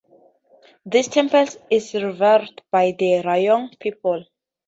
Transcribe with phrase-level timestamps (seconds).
[0.83, 4.25] This temple is revered by the Rayong people.